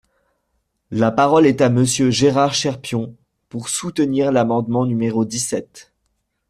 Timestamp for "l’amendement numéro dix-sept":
4.31-5.93